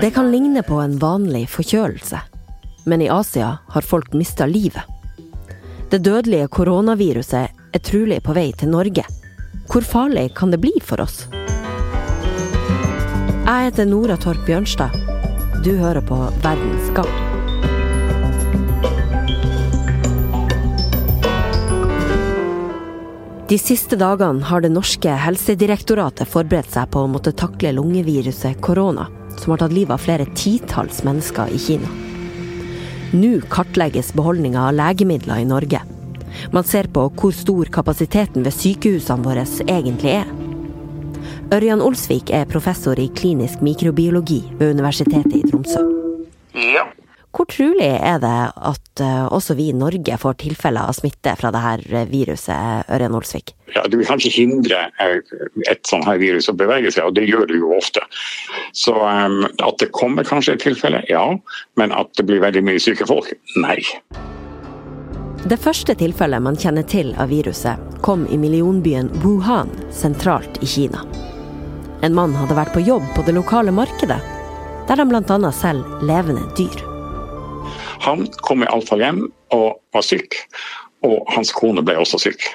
Det 0.00 0.10
kan 0.14 0.30
ligne 0.32 0.62
på 0.66 0.80
en 0.82 0.98
vanlig 0.98 1.44
forkjølelse, 1.50 2.20
men 2.84 3.02
i 3.02 3.08
Asia 3.12 3.58
har 3.68 3.86
folk 3.86 4.12
mista 4.12 4.46
livet. 4.46 4.82
Det 5.90 6.02
dødelige 6.02 6.48
koronaviruset 6.48 7.48
er 7.72 7.84
trolig 7.86 8.18
på 8.26 8.34
vei 8.34 8.50
til 8.58 8.72
Norge. 8.74 9.04
Hvor 9.70 9.86
farlig 9.86 10.32
kan 10.34 10.50
det 10.50 10.60
bli 10.62 10.74
for 10.82 11.02
oss? 11.04 11.26
Jeg 13.46 13.68
heter 13.68 13.86
Nora 13.86 14.16
Torp 14.18 14.42
Bjørnstad. 14.46 14.90
Du 15.62 15.76
hører 15.78 16.02
på 16.02 16.18
Verdens 16.42 16.90
gang. 16.94 17.25
De 23.46 23.54
siste 23.62 23.94
dagene 23.94 24.42
har 24.42 24.64
det 24.64 24.72
norske 24.74 25.12
helsedirektoratet 25.22 26.26
forberedt 26.26 26.72
seg 26.74 26.88
på 26.90 27.04
å 27.04 27.10
måtte 27.10 27.30
takle 27.38 27.70
lungeviruset 27.76 28.58
korona, 28.58 29.04
som 29.38 29.52
har 29.52 29.60
tatt 29.60 29.74
livet 29.76 29.94
av 29.94 30.02
flere 30.02 30.26
titalls 30.34 31.04
mennesker 31.06 31.52
i 31.54 31.60
Kina. 31.62 31.90
Nå 33.14 33.36
kartlegges 33.52 34.10
beholdninga 34.18 34.64
av 34.66 34.74
legemidler 34.74 35.44
i 35.44 35.46
Norge. 35.46 35.84
Man 36.50 36.66
ser 36.66 36.90
på 36.90 37.06
hvor 37.20 37.38
stor 37.38 37.70
kapasiteten 37.70 38.42
ved 38.42 38.56
sykehusene 38.56 39.22
våre 39.22 39.46
egentlig 39.62 40.16
er. 40.24 40.34
Ørjan 41.54 41.86
Olsvik 41.86 42.34
er 42.34 42.50
professor 42.50 42.98
i 42.98 43.06
klinisk 43.14 43.62
mikrobiologi 43.62 44.40
ved 44.58 44.74
Universitetet 44.74 45.38
i 45.38 45.46
Tromsø. 45.46 45.86
Ja. 46.74 46.88
Hvor 47.36 47.44
trolig 47.52 47.84
er 47.84 48.16
det 48.22 48.36
at 48.56 49.00
uh, 49.04 49.26
også 49.28 49.58
vi 49.58 49.68
i 49.68 49.76
Norge 49.76 50.16
får 50.16 50.38
tilfeller 50.40 50.88
av 50.88 50.96
smitte 50.96 51.34
fra 51.36 51.50
dette 51.52 52.06
viruset, 52.08 52.88
Ørjan 52.88 53.16
Olsvik? 53.18 53.52
Ja, 53.74 53.82
Du 53.92 53.98
kan 54.00 54.16
ikke 54.16 54.32
hindre 54.32 54.86
eh, 55.02 55.18
et 55.68 55.82
sånt 55.84 56.08
her 56.08 56.16
virus 56.22 56.48
å 56.48 56.54
bevege 56.56 56.88
seg, 56.94 57.04
og 57.04 57.18
det 57.18 57.26
gjør 57.28 57.44
det 57.50 57.60
jo 57.60 57.74
ofte. 57.76 58.00
Så 58.72 58.94
um, 58.96 59.42
at 59.44 59.76
det 59.82 59.90
kommer 59.92 60.24
kanskje 60.24 60.56
et 60.56 60.64
tilfelle, 60.64 61.02
ja. 61.12 61.26
Men 61.76 61.92
at 61.92 62.14
det 62.16 62.24
blir 62.24 62.40
veldig 62.40 62.64
mye 62.64 62.80
syke 62.80 63.04
folk, 63.08 63.28
nei. 63.60 63.82
Det 65.46 65.60
første 65.60 65.92
tilfellet 65.94 66.42
man 66.42 66.56
kjenner 66.56 66.88
til 66.88 67.12
av 67.20 67.28
viruset, 67.30 67.76
kom 68.00 68.24
i 68.32 68.40
millionbyen 68.40 69.12
Wuhan, 69.20 69.68
sentralt 69.92 70.56
i 70.64 70.72
Kina. 70.72 71.04
En 72.00 72.16
mann 72.16 72.32
hadde 72.38 72.56
vært 72.56 72.72
på 72.72 72.86
jobb 72.86 73.04
på 73.12 73.28
det 73.28 73.36
lokale 73.36 73.76
markedet, 73.76 74.22
der 74.88 75.04
han 75.04 75.12
bl.a. 75.12 75.52
selger 75.52 76.06
levende 76.06 76.48
dyr. 76.56 76.95
Han 78.06 78.26
kom 78.46 78.62
iallfall 78.62 79.02
hjem 79.02 79.24
og 79.54 79.80
var 79.94 80.04
syk, 80.06 80.38
og 81.06 81.26
hans 81.34 81.52
kone 81.54 81.82
ble 81.86 81.98
også 81.98 82.20
syk. 82.22 82.46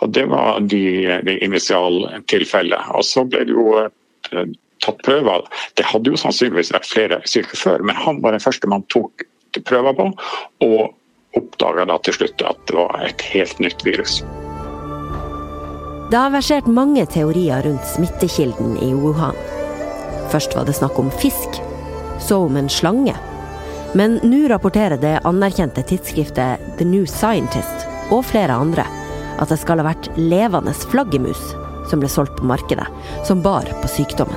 Og 0.00 0.10
Det 0.16 0.26
var 0.30 0.60
de, 0.60 0.82
de 1.26 1.36
initialtilfellet. 1.44 2.90
Og 2.96 3.04
så 3.06 3.24
ble 3.28 3.44
det 3.46 3.54
jo 3.54 3.66
eh, 3.84 4.52
tatt 4.84 5.02
prøver. 5.06 5.44
Det 5.78 5.86
hadde 5.86 6.10
jo 6.12 6.20
sannsynligvis 6.20 6.72
vært 6.74 6.88
flere 6.88 7.20
syke 7.28 7.58
før, 7.58 7.84
men 7.84 7.98
han 7.98 8.22
var 8.24 8.34
den 8.34 8.42
første 8.42 8.70
man 8.70 8.86
tok 8.92 9.26
prøver 9.66 9.96
på, 9.98 10.04
og 10.62 11.38
oppdaga 11.38 11.86
da 11.90 11.96
til 12.06 12.14
slutt 12.14 12.42
at 12.46 12.58
det 12.70 12.76
var 12.76 13.00
et 13.02 13.24
helt 13.32 13.58
nytt 13.62 13.82
virus. 13.86 14.20
Det 16.10 16.18
har 16.18 16.30
versert 16.34 16.66
mange 16.70 17.04
teorier 17.06 17.62
rundt 17.66 17.86
smittekilden 17.86 18.76
i 18.82 18.92
Wuhan. 18.94 19.38
Først 20.30 20.54
var 20.54 20.66
det 20.66 20.78
snakk 20.78 20.98
om 21.02 21.10
fisk, 21.22 21.58
så 22.22 22.44
om 22.46 22.58
en 22.58 22.70
slange 22.70 23.14
men 23.92 24.20
nå 24.22 24.48
rapporterer 24.48 24.96
det 24.96 25.20
anerkjente 25.26 25.82
tidsskriftet 25.82 26.60
The 26.78 26.86
New 26.86 27.06
Scientist 27.10 27.86
og 28.14 28.22
flere 28.28 28.54
andre 28.54 28.84
at 29.40 29.50
det 29.50 29.58
skal 29.58 29.80
ha 29.80 29.88
vært 29.88 30.10
levende 30.18 30.74
flaggermus 30.92 31.40
som 31.90 32.02
ble 32.02 32.10
solgt 32.12 32.36
på 32.38 32.46
markedet, 32.46 32.86
som 33.26 33.42
bar 33.42 33.66
på 33.82 33.90
sykdommen. 33.90 34.36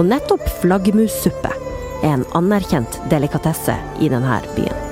Og 0.00 0.08
nettopp 0.08 0.42
flaggermussuppe 0.62 1.52
er 2.00 2.14
en 2.14 2.24
anerkjent 2.34 2.98
delikatesse 3.12 3.76
i 4.00 4.08
denne 4.10 4.40
byen. 4.56 4.86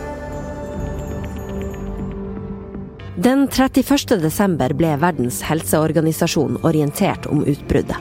Den 3.18 3.48
31. 3.50 4.20
desember 4.22 4.70
ble 4.78 4.92
Verdens 5.02 5.40
helseorganisasjon 5.48 6.60
orientert 6.62 7.26
om 7.26 7.42
utbruddet. 7.42 7.98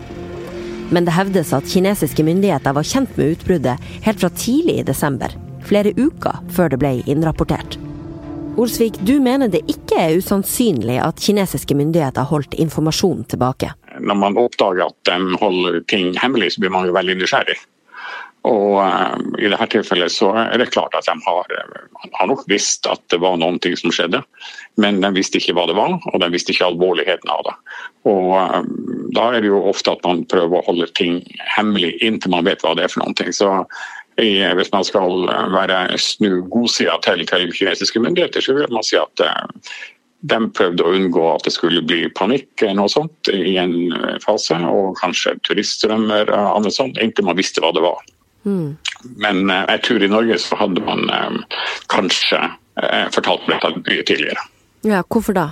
Men 0.93 1.07
det 1.07 1.17
hevdes 1.17 1.49
at 1.57 1.65
kinesiske 1.67 2.23
myndigheter 2.23 2.77
var 2.77 2.85
kjent 2.85 3.17
med 3.17 3.33
utbruddet 3.33 3.89
helt 4.05 4.21
fra 4.21 4.29
tidlig 4.29 4.77
i 4.83 4.87
desember 4.87 5.33
flere 5.67 5.93
uker 5.97 6.41
før 6.53 6.73
det 6.73 6.81
ble 6.81 6.93
innrapportert. 7.05 7.77
Olsvik, 8.57 8.95
du 9.05 9.19
mener 9.21 9.51
det 9.53 9.61
ikke 9.69 9.99
er 10.01 10.17
usannsynlig 10.17 10.97
at 11.03 11.21
kinesiske 11.21 11.75
myndigheter 11.77 12.25
holdt 12.25 12.57
informasjon 12.57 13.27
tilbake? 13.29 13.69
Når 14.01 14.17
man 14.17 14.37
oppdager 14.41 14.87
at 14.87 14.97
de 15.05 15.37
holder 15.37 15.83
ting 15.91 16.15
hemmelig, 16.17 16.55
så 16.55 16.63
blir 16.63 16.73
man 16.73 16.87
jo 16.89 16.95
veldig 16.95 17.19
nysgjerrig. 17.19 17.57
Og 18.47 18.77
uh, 18.79 19.17
I 19.41 19.49
dette 19.51 19.67
tilfellet 19.73 20.13
så 20.13 20.29
er 20.39 20.57
det 20.61 20.69
klart 20.71 20.95
at 20.95 21.07
de 21.07 21.15
har, 21.25 21.53
har, 22.13 22.27
nok 22.29 22.45
visst 22.49 22.87
at 22.89 23.01
det 23.11 23.19
var 23.21 23.37
noen 23.41 23.57
ting 23.63 23.75
som 23.79 23.91
skjedde, 23.93 24.21
men 24.81 25.01
de 25.03 25.11
visste 25.15 25.41
ikke 25.41 25.55
hva 25.57 25.65
det 25.69 25.75
var, 25.77 25.97
og 25.97 26.21
de 26.21 26.29
visste 26.31 26.53
ikke 26.53 26.69
alvorligheten 26.69 27.33
av 27.33 27.43
det. 27.49 27.55
Og 28.09 28.31
uh, 28.37 28.61
Da 29.17 29.29
er 29.33 29.41
det 29.41 29.49
jo 29.49 29.63
ofte 29.69 29.93
at 29.95 30.03
man 30.05 30.25
prøver 30.29 30.59
å 30.59 30.65
holde 30.67 30.89
ting 30.97 31.21
hemmelig 31.55 31.95
inntil 32.05 32.33
man 32.33 32.45
vet 32.47 32.63
hva 32.63 32.75
det 32.77 32.85
er 32.85 32.93
for 32.93 33.03
noen 33.03 33.17
ting. 33.17 33.33
Så 33.33 33.49
hvis 34.17 34.71
man 34.73 34.85
skal 34.85 35.29
eh, 35.29 35.45
være 35.53 35.97
snu 36.01 36.41
godsida 36.49 36.97
til, 37.05 37.25
til 37.29 37.53
kinesiske 37.53 38.01
myndigheter, 38.01 38.41
så 38.41 38.55
vil 38.57 38.73
man 38.73 38.85
si 38.85 38.97
at 38.97 39.23
eh, 39.23 39.69
de 40.27 40.39
prøvde 40.57 40.83
å 40.83 40.93
unngå 40.97 41.25
at 41.35 41.45
det 41.45 41.53
skulle 41.53 41.83
bli 41.85 42.07
panikk 42.17 42.65
noe 42.73 42.89
sånt 42.89 43.29
i 43.29 43.57
en 43.61 43.93
eh, 43.93 44.17
fase, 44.23 44.57
og 44.57 44.97
kanskje 45.01 45.37
turiststrømmer 45.47 46.31
og 46.33 46.55
annet 46.55 46.73
sånt, 46.73 46.97
inntil 46.97 47.29
man 47.29 47.37
visste 47.37 47.61
hva 47.61 47.73
det 47.75 47.85
var. 47.85 48.01
Mm. 48.47 48.77
Men 49.21 49.49
jeg 49.51 49.81
tror 49.85 50.03
i 50.03 50.09
Norge 50.09 50.37
så 50.39 50.57
hadde 50.57 50.81
man 50.81 51.03
kanskje 51.91 52.39
fortalt 53.11 53.43
dette 53.49 53.73
mye 53.75 54.05
tidligere. 54.07 54.45
Ja, 54.87 55.01
Hvorfor 55.11 55.35
da? 55.35 55.49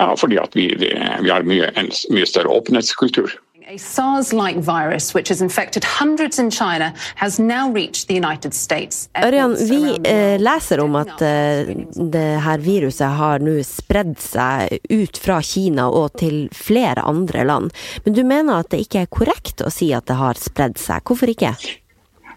Ja, 0.00 0.10
Fordi 0.18 0.40
at 0.42 0.56
vi, 0.56 0.66
vi 0.76 1.30
har 1.30 1.46
mye, 1.46 1.70
en 1.78 1.92
mye 2.12 2.26
større 2.26 2.50
åpenhetskultur. 2.52 3.36
A 3.72 3.78
SARS-like 3.78 4.58
virus 4.58 5.14
which 5.14 5.28
has 5.28 5.40
infected 5.40 5.84
hundreds 5.84 6.38
in 6.38 6.50
China 6.50 6.92
has 7.14 7.38
now 7.38 7.72
reached 7.72 8.06
the 8.06 8.14
United 8.14 8.54
States. 8.54 9.08
Ørjan, 9.24 9.56
vi 9.68 10.10
eh, 10.10 10.40
leser 10.40 10.80
om 10.80 10.98
at 11.00 11.22
eh, 11.24 11.70
det 11.96 12.26
her 12.44 12.60
viruset 12.60 13.16
har 13.16 13.40
nå 13.40 13.54
spredd 13.64 14.18
seg 14.20 14.76
ut 14.92 15.16
fra 15.16 15.38
Kina 15.40 15.86
og 15.88 16.18
til 16.20 16.50
flere 16.52 17.00
andre 17.00 17.46
land. 17.48 17.72
Men 18.04 18.18
du 18.18 18.20
mener 18.28 18.60
at 18.60 18.68
det 18.74 18.82
ikke 18.84 19.06
er 19.06 19.08
korrekt 19.08 19.64
å 19.64 19.72
si 19.72 19.88
at 19.96 20.04
det 20.10 20.18
har 20.20 20.36
spredd 20.36 20.76
seg. 20.76 21.00
Hvorfor 21.08 21.32
ikke? 21.32 21.54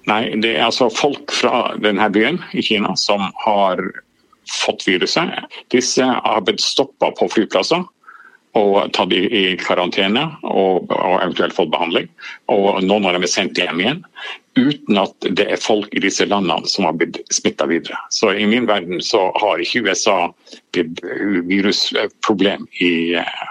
Nei, 0.08 0.22
det 0.40 0.54
er 0.54 0.70
altså 0.70 0.88
folk 0.88 1.36
fra 1.36 1.66
denne 1.84 2.08
byen 2.16 2.40
i 2.56 2.64
Kina 2.64 2.96
som 2.96 3.28
har 3.44 3.84
fått 4.64 4.88
viruset. 4.88 5.36
Disse 5.74 6.08
har 6.08 6.48
blitt 6.48 6.64
stoppa 6.64 7.12
på 7.20 7.28
flyplasser 7.36 7.84
og 8.56 8.92
tatt 8.96 9.12
i, 9.12 9.26
i 9.28 9.44
karantene 9.60 10.24
og, 10.48 10.88
og, 10.88 11.20
eventuelt 11.20 11.56
fått 11.58 11.74
behandling. 11.74 12.08
Og 12.52 12.82
noen 12.86 13.06
av 13.08 13.18
dem 13.18 13.26
er 13.28 13.32
sendt 13.32 13.60
hjem 13.60 13.82
igjen. 13.84 14.04
Uten 14.56 15.00
at 15.02 15.28
det 15.36 15.50
er 15.52 15.60
folk 15.60 15.92
i 15.92 16.00
disse 16.00 16.24
landene 16.30 16.70
som 16.72 16.88
har 16.88 16.96
blitt 16.96 17.20
smitta 17.36 17.68
videre. 17.68 17.98
Så 18.16 18.32
i 18.32 18.46
min 18.48 18.70
verden 18.70 19.02
så 19.04 19.26
har 19.36 19.60
ikke 19.60 19.84
USA 19.90 20.16
virusproblem 21.50 22.64
i, 22.80 22.94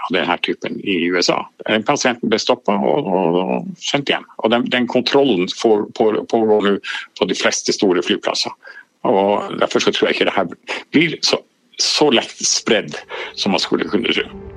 denne 0.09 0.39
typen 0.41 0.79
i 0.81 0.97
USA. 1.13 1.43
Pasienten 1.85 2.31
ble 2.31 2.41
stoppa 2.41 2.73
og, 2.73 3.05
og, 3.05 3.39
og, 3.43 3.69
sendt 3.77 4.09
hjem. 4.09 4.25
Og 4.41 4.55
den, 4.55 4.65
den 4.73 4.89
kontrollen 4.89 5.45
pågår 5.61 6.17
nå 6.17 6.77
på 7.19 7.29
de 7.29 7.37
fleste 7.37 7.77
store 7.77 8.01
flyplasser. 8.05 8.57
Og 9.05 9.53
Derfor 9.61 9.85
så 9.85 9.93
tror 9.93 10.09
jeg 10.09 10.17
ikke 10.17 10.31
det 10.31 10.37
her 10.39 10.49
blir 10.95 11.17
så, 11.21 11.37
så 11.77 12.09
lett 12.09 12.33
spredd 12.41 12.97
som 13.37 13.53
man 13.53 13.61
skulle 13.61 13.85
kunne 13.93 14.09
tro. 14.09 14.54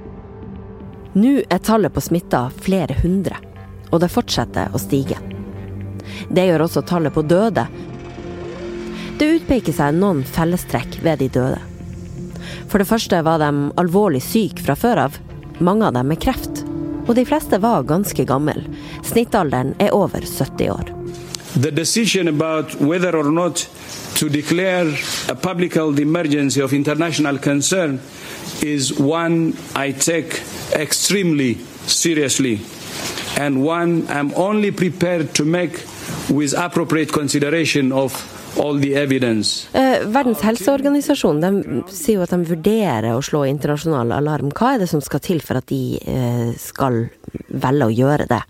Nå 1.12 1.38
er 1.48 1.58
tallet 1.64 1.94
på 1.94 2.02
smitta 2.04 2.50
flere 2.60 2.96
hundre, 3.02 3.38
og 3.90 4.02
det 4.02 4.10
fortsetter 4.12 4.74
å 4.74 4.80
stige. 4.82 5.16
Det 6.28 6.44
gjør 6.48 6.66
også 6.66 6.82
tallet 6.88 7.14
på 7.14 7.24
døde. 7.24 7.64
Det 9.18 9.30
utpeker 9.38 9.74
seg 9.74 9.96
noen 9.96 10.20
fellestrekk 10.26 11.00
ved 11.02 11.22
de 11.22 11.30
døde. 11.32 11.62
For 12.68 12.78
det 12.80 12.88
første 12.90 13.22
var 13.24 13.40
de 13.40 13.70
alvorlig 13.80 14.20
syke 14.24 14.62
fra 14.66 14.76
før 14.76 15.06
av, 15.06 15.16
mange 15.58 15.88
av 15.88 15.96
dem 15.96 16.12
med 16.12 16.20
kreft. 16.22 16.64
Og 17.08 17.14
de 17.16 17.24
fleste 17.24 17.56
var 17.62 17.88
ganske 17.88 18.28
gamle. 18.28 18.68
Snittalderen 19.08 19.72
er 19.80 19.96
over 19.96 20.20
70 20.20 20.70
år. 20.74 20.97
The 21.56 21.70
decision 21.70 22.28
about 22.28 22.74
whether 22.80 23.16
or 23.16 23.30
not 23.30 23.66
to 24.16 24.28
declare 24.28 24.86
a 25.28 25.34
public 25.34 25.74
health 25.74 25.98
emergency 25.98 26.60
of 26.60 26.72
international 26.72 27.38
concern 27.38 28.00
is 28.62 28.92
one 28.98 29.54
I 29.74 29.92
take 29.92 30.42
extremely 30.74 31.54
seriously 31.86 32.60
and 33.38 33.64
one 33.64 34.06
I'm 34.08 34.32
only 34.34 34.70
prepared 34.72 35.34
to 35.34 35.44
make 35.44 35.84
with 36.28 36.54
appropriate 36.54 37.12
consideration 37.12 37.92
of. 37.92 38.34
Eh, 38.58 40.00
Verdens 40.10 40.40
helseorganisasjon 40.42 41.40
de 41.40 41.50
sier 41.94 42.16
jo 42.16 42.24
at 42.24 42.32
de 42.32 42.38
vurderer 42.48 43.12
å 43.14 43.20
slå 43.22 43.44
internasjonal 43.46 44.10
alarm. 44.16 44.50
Hva 44.50 44.72
er 44.74 44.82
det 44.82 44.88
som 44.90 45.02
skal 45.04 45.22
til 45.22 45.42
for 45.44 45.60
at 45.60 45.68
de 45.70 46.00
eh, 46.02 46.50
skal 46.58 47.04
velge 47.48 47.86
å 47.86 47.94
gjøre 47.94 48.26
det? 48.32 48.40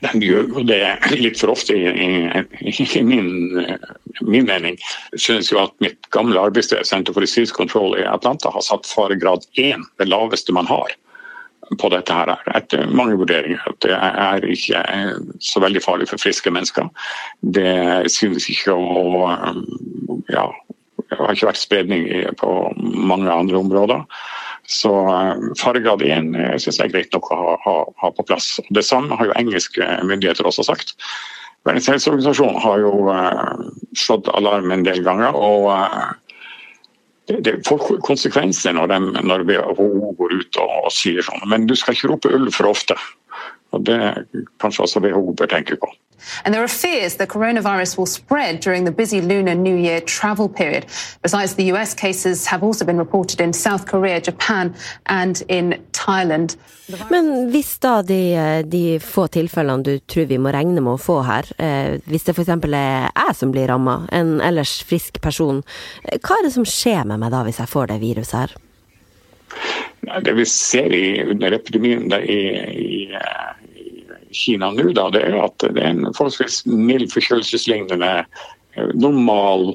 De 0.00 0.20
gjør 0.24 0.48
jo 0.48 0.62
det 0.64 0.80
litt 1.20 1.40
for 1.40 1.52
ofte, 1.52 1.76
i, 1.76 1.90
i, 1.90 2.72
i 2.72 3.02
min, 3.04 3.28
min, 4.20 4.46
mening. 4.48 4.78
Synes 5.16 5.50
jo 5.52 5.60
at 5.62 5.74
mitt 5.84 6.08
gamle 6.14 6.40
arbeidssted, 6.40 6.86
Center 6.88 7.16
for 7.16 7.26
Disease 7.26 7.54
Control 7.56 7.98
i 7.98 8.06
Atlanta, 8.08 8.52
har 8.54 8.64
satt 8.64 8.88
faregrad 8.88 9.44
1, 9.60 9.84
det 10.00 10.08
laveste 10.08 10.56
man 10.56 10.70
har 10.70 10.96
på 11.78 11.90
dette 11.92 12.14
her, 12.14 12.32
etter 12.56 12.88
mange 12.90 13.18
vurderinger. 13.20 13.60
At 13.68 13.78
det 13.84 13.94
er 13.94 14.48
ikke 14.48 14.80
så 15.44 15.62
veldig 15.62 15.84
farlig 15.84 16.08
for 16.10 16.22
friske 16.22 16.50
mennesker. 16.50 16.88
Det 17.56 18.10
synes 18.10 18.48
ikke 18.50 18.74
å 18.74 19.28
ja, 20.30 20.48
det 21.10 21.18
har 21.18 21.34
ikke 21.34 21.50
vært 21.50 21.60
spredning 21.62 22.08
på 22.40 22.50
mange 22.78 23.30
andre 23.32 23.58
områder. 23.60 24.04
Så 24.70 24.92
eh, 25.10 25.44
faregrad 25.58 26.02
1 26.06 26.34
eh, 26.38 26.54
syns 26.62 26.78
jeg 26.78 26.88
er 26.88 26.94
greit 26.94 27.14
nok 27.16 27.30
å 27.32 27.38
ha, 27.40 27.58
ha, 27.64 27.76
ha, 28.04 28.12
på 28.14 28.26
plass. 28.28 28.54
Det 28.70 28.84
samme 28.86 29.18
har 29.18 29.30
jo 29.30 29.36
engelske 29.40 29.86
myndigheter 30.06 30.46
også 30.46 30.68
sagt. 30.68 30.94
Verdens 31.66 31.90
helseorganisasjon 31.90 32.56
har 32.62 32.80
jo 32.80 32.90
uh, 33.12 33.66
slått 33.98 34.30
alarm 34.32 34.70
en 34.72 34.86
del 34.86 35.02
ganger. 35.04 35.36
og 35.36 35.68
det 37.44 37.60
får 37.66 38.00
konsekvenser 38.06 38.74
når, 38.74 38.90
de, 38.90 39.24
når 39.28 39.44
WHO 39.46 40.14
går 40.18 40.32
ut 40.40 40.58
og, 40.62 40.70
og 40.86 40.94
sier 40.94 41.22
sånn. 41.22 41.44
Men 41.52 41.68
du 41.68 41.76
skal 41.78 41.94
ikke 41.94 42.10
rope 42.10 42.32
ulv 42.34 42.54
for 42.56 42.70
ofte. 42.70 42.96
Og 43.76 43.84
Det 43.86 43.98
kanskje 44.62 44.86
også 44.86 45.02
WHO 45.04 45.34
bør 45.38 45.52
tenke 45.52 45.78
på. 45.78 45.90
And 46.44 46.54
there 46.54 46.62
are 46.62 46.68
fears 46.68 47.16
the 47.16 47.26
coronavirus 47.26 47.98
will 47.98 48.06
spread 48.06 48.60
during 48.60 48.84
the 48.84 48.92
busy 48.92 49.20
Lunar 49.20 49.54
New 49.54 49.76
Year 49.76 50.00
travel 50.00 50.48
period. 50.48 50.86
Besides, 51.22 51.54
the 51.54 51.72
US 51.72 51.94
cases 51.94 52.46
have 52.46 52.62
also 52.62 52.84
been 52.84 52.98
reported 52.98 53.40
in 53.40 53.52
South 53.52 53.86
Korea, 53.86 54.20
Japan 54.20 54.74
and 55.06 55.42
in 55.48 55.74
Thailand. 55.92 56.56
Men 57.10 57.50
hvis 57.50 57.78
da 57.78 58.00
de, 58.02 58.62
de, 58.66 58.98
få 59.00 59.26
tilfellene 59.30 59.84
du 59.86 59.92
tror 60.10 60.26
vi 60.30 60.38
må 60.42 60.52
regne 60.54 60.82
med 60.82 60.96
å 60.96 61.00
få 61.00 61.20
her, 61.26 61.46
eh, 61.62 62.00
hvis 62.10 62.26
det 62.26 62.34
f.eks. 62.34 62.50
er 62.50 63.10
jeg 63.10 63.36
som 63.38 63.52
blir 63.54 63.70
ramma, 63.70 64.00
en 64.12 64.40
ellers 64.42 64.80
frisk 64.86 65.20
person, 65.22 65.62
eh, 66.04 66.18
hva 66.18 66.38
er 66.38 66.48
det 66.48 66.54
som 66.56 66.66
skjer 66.66 67.06
med 67.06 67.22
meg 67.22 67.32
da 67.34 67.44
hvis 67.46 67.62
jeg 67.62 67.70
får 67.70 67.92
det 67.92 68.00
viruset 68.02 68.40
her? 68.40 68.56
Det 70.24 70.32
vi 70.34 70.46
ser 70.48 70.92
i, 70.96 71.22
under 71.30 71.52
epidemien 71.52 72.08
det 72.10 72.22
er 72.22 72.28
i, 72.32 72.42
i 72.80 73.59
Kina 74.36 74.70
nå, 74.74 74.90
da, 74.96 75.08
det 75.14 75.24
er 75.26 75.36
at 75.42 75.58
det 75.64 75.80
er 75.80 75.90
en 75.90 76.08
forholdsvis 76.14 76.62
mild 76.68 77.10
forkjølelseslignende, 77.14 78.12
eh, 78.76 78.94
normal 78.94 79.72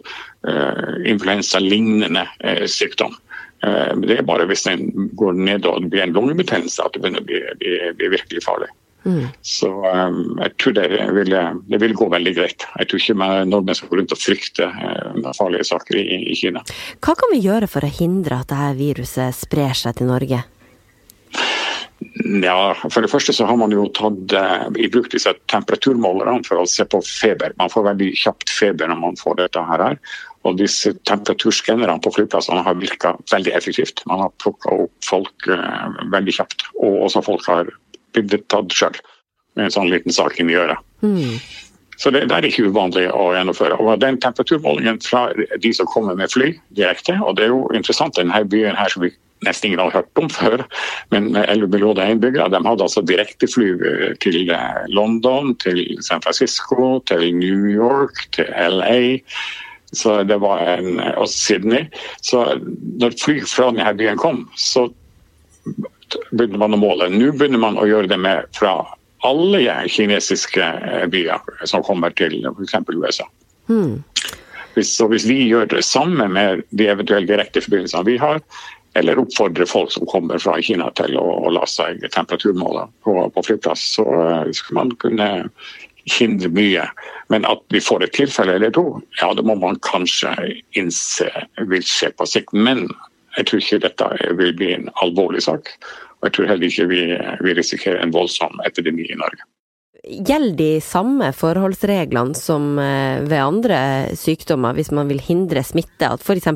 uh, 0.48 0.96
influensalignende 1.08 2.26
uh, 2.46 2.66
sykdom. 2.72 3.18
Uh, 3.66 3.92
det 4.06 4.20
er 4.20 4.28
bare 4.28 4.48
hvis 4.50 4.66
den 4.68 5.12
går 5.20 5.38
ned 5.38 5.68
og 5.68 5.84
det 5.84 5.92
blir 5.94 6.06
en 6.06 6.16
lungebetennelse 6.16 6.84
at 6.84 6.96
det 6.96 7.04
begynner 7.04 7.24
å 7.24 7.30
bli, 7.30 7.44
bli, 7.62 7.78
bli 8.00 8.12
virkelig 8.16 8.46
farlig. 8.46 8.72
Mm. 9.06 9.28
Så 9.46 9.70
um, 9.70 10.40
jeg 10.42 10.56
tror 10.58 10.74
det 10.74 10.86
vil, 11.14 11.36
det 11.70 11.80
vil, 11.82 11.94
gå 11.94 12.08
veldig 12.10 12.34
greit. 12.40 12.66
Jeg 12.80 12.90
tror 12.90 13.04
ikke 13.04 13.28
nordmenn 13.46 13.78
skal 13.78 13.92
gå 13.92 14.00
rundt 14.00 14.16
og 14.16 14.22
frykte 14.22 14.70
uh, 14.72 15.32
farlige 15.38 15.68
saker 15.70 16.00
i, 16.02 16.06
i, 16.32 16.38
Kina. 16.38 16.64
Hva 17.06 17.14
kan 17.20 17.34
vi 17.34 17.44
gjøre 17.44 17.70
for 17.70 17.86
å 17.86 17.92
hindre 18.00 18.42
at 18.42 18.50
dette 18.50 18.72
viruset 18.80 19.38
sprer 19.38 19.78
seg 19.78 20.00
til 20.00 20.10
Norge? 20.10 20.42
Ja, 22.44 22.76
For 22.92 23.04
det 23.04 23.12
første 23.12 23.34
så 23.36 23.48
har 23.48 23.58
man 23.60 23.74
jo 23.74 23.86
tatt 23.96 24.34
uh, 24.36 24.68
i 24.76 24.90
bruk 24.92 25.08
disse 25.14 25.32
temperaturmålerne 25.52 26.44
for 26.48 26.62
å 26.62 26.68
se 26.70 26.86
på 26.90 27.00
feber. 27.08 27.56
Man 27.60 27.72
får 27.72 27.88
veldig 27.90 28.10
kjapt 28.20 28.52
feber 28.52 28.92
når 28.92 29.02
man 29.02 29.20
får 29.20 29.40
dette 29.40 29.64
her. 29.70 29.98
Og 30.46 30.60
disse 30.60 30.92
temperaturskannerne 31.08 31.98
på 32.04 32.14
flyplassene 32.18 32.66
har 32.66 32.80
virka 32.82 33.16
veldig 33.32 33.56
effektivt. 33.58 34.04
Man 34.12 34.26
har 34.26 34.34
plukka 34.44 34.76
opp 34.86 35.08
folk 35.08 35.50
uh, 35.50 35.92
veldig 36.14 36.36
kjapt. 36.40 36.68
Og 36.82 37.06
også 37.08 37.24
folk 37.26 37.48
har 37.52 37.72
blitt 38.16 38.48
tatt 38.52 38.76
sjøl 38.76 38.98
med 39.56 39.70
en 39.70 39.78
sånn 39.78 39.92
liten 39.92 40.14
sak 40.16 40.40
inni 40.42 40.58
øret. 40.60 40.82
Mm. 41.06 41.40
Så 41.98 42.12
det, 42.12 42.26
det, 42.28 42.36
er 42.36 42.48
ikke 42.48 42.68
uvanlig 42.68 43.06
å 43.16 43.30
gjennomføre. 43.36 43.78
Og 43.80 44.00
Den 44.04 44.20
temperaturmålingen 44.24 45.00
fra 45.04 45.30
de 45.36 45.72
som 45.74 45.88
kommer 45.88 46.18
med 46.20 46.34
fly 46.34 46.52
direkte, 46.76 47.16
og 47.24 47.38
det 47.38 47.48
er 47.48 47.54
jo 47.54 47.62
interessant, 47.72 48.18
denne 48.20 48.44
byen 48.52 48.76
her 48.76 48.92
som 48.92 49.06
vi 49.06 49.14
nesten 49.44 49.68
ingen 49.68 49.82
har 49.84 49.92
hørt 49.92 50.20
om 50.22 50.30
før, 50.32 50.64
men 51.12 51.32
med 51.36 51.50
11 51.50 51.68
millioner 51.74 52.12
innbyggere, 52.14 52.50
de 52.54 52.62
hadde 52.64 52.86
altså 52.88 53.04
direktefly 53.06 53.68
til 54.24 54.52
London, 54.96 55.56
til 55.62 55.98
San 56.06 56.24
Francisco, 56.24 57.00
til 57.10 57.36
New 57.36 57.68
York, 57.70 58.26
til 58.36 58.48
LA. 58.56 59.20
Så 59.96 60.24
det 60.28 60.40
var 60.42 60.64
en, 60.76 61.00
og 61.00 61.28
Sydney. 61.30 61.86
Så 62.24 62.60
når 63.00 63.16
fly 63.22 63.42
fra 63.48 63.70
denne 63.72 63.94
byen 63.98 64.20
kom, 64.20 64.46
så 64.58 64.88
begynner 66.32 66.62
man 66.62 66.76
å 66.76 66.82
måle. 66.82 67.10
Nå 67.12 67.32
begynner 67.36 67.62
man 67.62 67.80
å 67.80 67.88
gjøre 67.90 68.12
det 68.12 68.20
med 68.22 68.50
fra 68.56 68.78
alle 69.26 69.62
kinesiske 69.90 70.62
eh, 70.62 71.06
byer 71.10 71.66
som 71.66 71.84
kommer 71.86 72.14
til 72.18 72.38
f.eks. 72.46 72.76
USA. 72.94 73.26
Hmm. 73.70 74.04
Hvis, 74.76 74.92
så 74.98 75.08
hvis 75.10 75.26
vi 75.28 75.40
gjør 75.48 75.70
det 75.72 75.86
samme 75.88 76.28
med 76.30 76.66
de 76.76 76.90
eventuelle 76.92 77.30
direkteforbindelsene 77.30 78.06
vi 78.06 78.18
har, 78.22 78.42
eller 78.96 79.20
oppfordre 79.20 79.66
folk 79.68 79.92
som 79.92 80.08
kommer 80.08 80.40
fra 80.40 80.56
Kina 80.64 80.88
til 80.96 81.18
å, 81.20 81.26
å 81.46 81.52
la 81.52 81.66
seg 81.68 82.04
temperaturmåle 82.14 82.86
på, 83.04 83.16
på 83.36 83.44
flyplass, 83.44 83.84
så 83.98 84.06
uh, 84.08 84.54
skal 84.56 84.80
man 84.80 84.94
kunne 85.04 85.28
hindre 86.06 86.52
mye. 86.54 86.86
Men 87.34 87.48
at 87.50 87.64
vi 87.74 87.82
får 87.82 88.06
et 88.06 88.16
tilfelle 88.16 88.56
eller 88.56 88.72
to, 88.76 88.86
ja, 89.20 89.34
det 89.36 89.44
må 89.48 89.58
man 89.60 89.80
kanskje 89.86 90.32
innse 90.80 91.28
vil 91.72 91.84
skje 91.86 92.12
på 92.16 92.28
sikt. 92.30 92.54
Men 92.54 92.86
jeg 93.36 93.50
tror 93.50 93.64
ikke 93.64 93.84
dette 93.84 94.12
vil 94.40 94.56
bli 94.56 94.72
en 94.78 94.88
alvorlig 95.04 95.44
sak. 95.48 95.74
Og 96.22 96.30
jeg 96.30 96.38
tror 96.38 96.52
heller 96.54 96.70
ikke 96.70 96.88
vi, 96.94 97.02
vi 97.44 97.58
risikerer 97.58 98.00
en 98.02 98.16
voldsom 98.16 98.62
epidemi 98.68 99.10
i 99.10 99.20
Norge. 99.20 99.44
Gjelder 100.06 100.58
de 100.60 100.82
samme 100.86 101.32
forholdsreglene 101.34 102.38
som 102.38 102.76
eh, 102.82 103.24
ved 103.26 103.42
andre 103.42 103.80
sykdommer, 104.20 104.76
hvis 104.78 104.92
man 104.94 105.10
vil 105.10 105.22
hindre 105.24 105.64
smitte? 105.66 106.12
At 106.12 106.22
f.eks. 106.22 106.52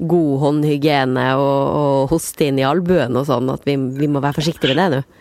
god 0.00 0.32
håndhygiene 0.42 1.28
og, 1.38 1.60
og 1.80 2.14
hoste 2.14 2.48
inn 2.48 2.58
i 2.58 2.66
albuen 2.66 3.18
og 3.20 3.28
sånn, 3.30 3.52
at 3.54 3.68
vi, 3.68 3.76
vi 4.00 4.10
må 4.10 4.22
være 4.24 4.40
forsiktige 4.40 4.74
med 4.74 4.82
det 4.82 4.88
nå? 4.96 5.19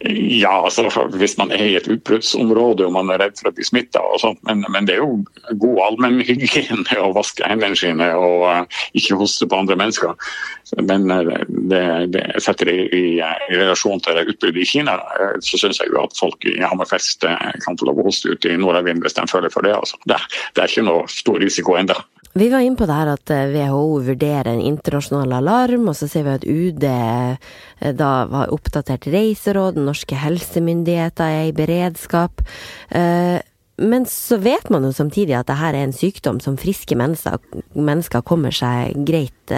Ja, 0.00 0.64
altså 0.64 0.88
hvis 1.12 1.34
man 1.36 1.50
er 1.52 1.60
i 1.60 1.74
et 1.76 1.88
utbruddsområde 1.92 2.86
og 2.86 2.94
man 2.94 3.10
er 3.12 3.20
redd 3.20 3.36
for 3.36 3.50
å 3.50 3.52
bli 3.52 3.66
smitta 3.68 4.00
men, 4.48 4.62
men, 4.72 4.86
det 4.88 4.94
er 4.94 5.02
jo 5.02 5.18
god 5.60 5.80
allmennhygiene 5.84 6.96
å 7.04 7.10
vaske 7.12 7.44
hendene 7.44 7.76
sine 7.76 8.08
og 8.16 8.46
uh, 8.48 8.78
ikke 8.96 9.18
hoste 9.20 9.44
på 9.44 9.58
andre 9.60 9.76
mennesker. 9.76 10.14
Men 10.88 11.04
uh, 11.12 11.44
det, 11.68 11.82
det 12.16 12.24
setter 12.40 12.70
det 12.70 12.78
i, 12.96 13.02
i, 13.20 13.58
relasjon 13.60 14.00
til 14.00 14.22
utbruddet 14.24 14.62
i 14.64 14.70
Kina, 14.72 14.96
uh, 15.20 15.36
så 15.44 15.60
syns 15.60 15.82
jeg 15.82 15.92
jo 15.92 16.00
at 16.00 16.16
folk 16.16 16.48
i 16.48 16.56
Hammerfest 16.64 17.28
kan 17.60 17.76
få 17.76 17.90
lov 17.90 18.00
å 18.00 18.08
hoste 18.08 18.32
ut 18.32 18.48
i 18.48 18.56
nordavind 18.56 19.04
hvis 19.04 19.18
de 19.20 19.28
føler 19.28 19.52
for 19.52 19.68
det. 19.68 19.76
Altså. 19.76 20.00
Det, 20.08 20.16
det 20.56 20.64
er 20.64 20.72
ikke 20.72 20.88
noe 20.88 21.04
stor 21.12 21.36
risiko 21.44 21.76
ennå. 21.76 21.98
Vi 22.32 22.48
var 22.48 22.62
inne 22.62 22.78
på 22.78 22.86
det 22.86 22.94
her 22.94 23.10
at 23.10 23.30
WHO 23.30 23.84
eh, 23.98 24.04
vurderer 24.06 24.52
en 24.52 24.62
internasjonal 24.62 25.32
alarm, 25.40 25.88
og 25.90 25.96
så 25.98 26.06
ser 26.10 26.28
vi 26.28 26.34
at 26.36 26.46
UD 26.46 26.84
eh, 26.86 27.94
da 27.98 28.10
har 28.30 28.52
oppdatert 28.54 29.08
reiseråd, 29.10 29.80
norske 29.82 30.14
helsemyndigheter 30.14 31.26
er 31.26 31.48
i 31.48 31.56
beredskap. 31.56 32.44
Eh, 32.94 33.40
men 33.80 34.06
så 34.06 34.38
vet 34.38 34.70
man 34.70 34.86
jo 34.86 34.92
samtidig 34.94 35.34
at 35.40 35.50
dette 35.50 35.72
er 35.72 35.80
en 35.80 35.96
sykdom 35.96 36.38
som 36.44 36.58
friske 36.60 36.94
mennesker, 37.00 37.40
mennesker 37.74 38.22
kommer 38.28 38.54
seg 38.54 38.92
greit 39.08 39.54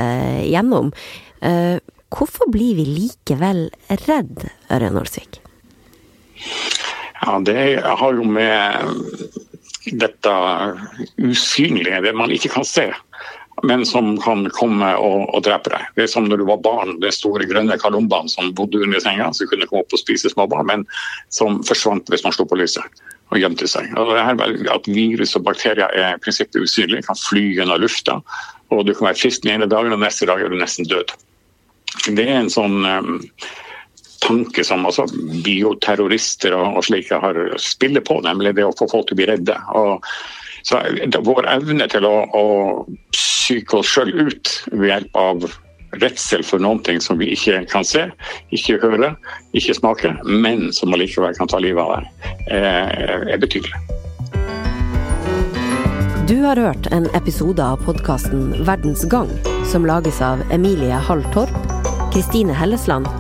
gjennom. 0.47 0.93
Hvorfor 2.15 2.53
blir 2.55 2.77
vi 2.79 2.85
likevel 2.87 3.65
redd, 4.05 4.45
Ørjan 4.71 5.01
Olsvik? 5.01 5.41
Ja, 7.19 7.35
det 7.43 7.83
har 7.83 8.15
jo 8.15 8.29
med 8.31 9.43
dette 9.91 10.33
usynlige, 11.19 12.03
det 12.05 12.13
man 12.17 12.33
ikke 12.35 12.53
kan 12.53 12.67
se, 12.67 12.89
men 13.63 13.85
som 13.87 14.15
kan 14.23 14.47
komme 14.55 14.89
og, 14.97 15.27
og 15.35 15.43
drepe 15.47 15.73
deg. 15.75 15.89
Det 15.97 16.07
er 16.07 16.11
som 16.11 16.27
når 16.29 16.41
du 16.41 16.47
var 16.49 16.63
barn, 16.65 16.97
det 17.03 17.13
store 17.15 17.47
grønne 17.51 17.77
kalumbaen 17.81 18.31
som 18.31 18.53
bodde 18.57 18.81
under 18.83 19.03
senga, 19.03 19.29
som 19.37 19.51
kunne 19.51 19.69
komme 19.71 19.85
opp 19.85 19.95
og 19.95 20.01
spise 20.01 20.33
små 20.33 20.47
barn, 20.51 20.69
men 20.71 20.87
som 21.35 21.61
forsvant 21.67 22.09
hvis 22.11 22.25
man 22.27 22.35
slo 22.35 22.47
på 22.49 22.59
lyset 22.61 23.03
og 23.33 23.41
gjemte 23.41 23.69
seg. 23.71 23.91
Og 23.97 24.13
det 24.13 24.25
her 24.25 24.73
At 24.75 24.89
virus 24.89 25.37
og 25.39 25.47
bakterier 25.49 25.89
er 25.89 26.17
i 26.17 26.23
prinsippet 26.23 26.65
usynlige, 26.65 27.07
kan 27.07 27.19
fly 27.19 27.45
gjennom 27.57 27.81
lufta, 27.81 28.21
og 28.73 28.87
du 28.87 28.95
kan 28.95 29.11
være 29.11 29.21
frisk 29.21 29.45
den 29.45 29.57
ene 29.57 29.69
dagen, 29.71 29.93
og 29.93 30.01
neste 30.01 30.29
dag 30.29 30.41
er 30.41 30.53
du 30.53 30.59
nesten 30.61 30.89
død. 30.89 31.13
Det 32.17 32.25
er 32.25 32.39
en 32.41 32.53
sånn 32.53 32.83
um, 32.89 33.19
tanke 34.23 34.65
som 34.67 34.87
altså, 34.87 35.07
bioterrorister 35.45 36.55
og, 36.57 36.79
og 36.79 36.87
slike 36.87 37.19
har 37.23 37.41
spiller 37.61 38.05
på, 38.07 38.21
nemlig 38.25 38.55
det 38.59 38.67
å 38.67 38.75
få 38.79 38.89
folk 38.91 39.11
til 39.11 39.19
å 39.19 39.21
bli 39.23 39.29
redde. 39.33 39.59
Og, 39.79 40.07
så 40.63 40.79
Vår 41.27 41.49
evne 41.51 41.89
til 41.91 42.07
å, 42.07 42.17
å 42.39 42.45
psyke 43.15 43.81
oss 43.81 43.91
sjøl 43.91 44.13
ut 44.15 44.53
ved 44.71 44.89
hjelp 44.93 45.19
av 45.19 45.47
redsel 46.01 46.45
for 46.47 46.63
noen 46.63 46.81
ting 46.87 47.01
som 47.05 47.19
vi 47.21 47.33
ikke 47.35 47.65
kan 47.69 47.85
se, 47.85 48.07
ikke 48.55 48.79
høre, 48.81 49.13
ikke 49.59 49.75
smake, 49.77 50.15
men 50.25 50.71
som 50.73 50.95
allikevel 50.95 51.35
kan 51.37 51.51
ta 51.51 51.61
livet 51.61 51.83
av 51.83 51.99
deg, 51.99 52.31
er, 52.63 53.27
er 53.35 53.43
betydelig. 53.43 53.83
Du 56.31 56.39
har 56.47 56.57
hørt 56.57 56.87
en 56.95 57.11
episode 57.19 57.61
av 57.61 57.83
podkasten 57.85 58.55
Verdens 58.65 59.05
gang, 59.11 59.29
som 59.69 59.85
lages 59.85 60.23
av 60.25 60.41
Emilie 60.55 60.97
Hall 61.11 61.27
Torp, 61.35 61.53
Kristine 62.15 62.55
Hellesland 62.57 63.11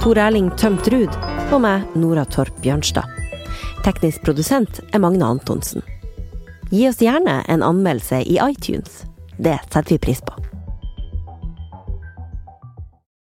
Tor 0.00 0.16
Erling 0.16 0.46
Tømt 0.56 0.86
Ruud 0.88 1.12
og 1.52 1.58
meg, 1.60 1.82
Nora 1.92 2.22
Torp 2.24 2.56
Bjørnstad. 2.64 3.04
Teknisk 3.84 4.22
produsent 4.24 4.80
er 4.94 5.02
Magne 5.04 5.26
Antonsen. 5.28 5.84
Gi 6.72 6.86
oss 6.88 7.02
gjerne 7.04 7.42
en 7.52 7.60
anmeldelse 7.66 8.22
i 8.24 8.38
iTunes. 8.40 9.02
Det 9.36 9.58
setter 9.66 9.90
vi 9.92 10.00
pris 10.00 10.24
på. 10.24 10.39